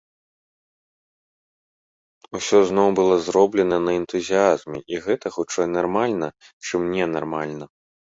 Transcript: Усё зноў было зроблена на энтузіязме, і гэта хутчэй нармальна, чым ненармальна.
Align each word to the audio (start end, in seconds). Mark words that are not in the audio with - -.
Усё 2.41 2.63
зноў 2.71 2.91
было 3.01 3.15
зроблена 3.27 3.77
на 3.91 3.95
энтузіязме, 4.01 4.77
і 4.95 5.05
гэта 5.07 5.27
хутчэй 5.39 5.67
нармальна, 5.79 6.27
чым 6.65 6.93
ненармальна. 6.99 7.65